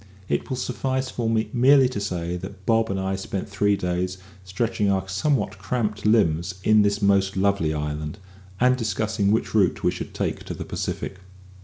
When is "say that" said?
1.99-2.65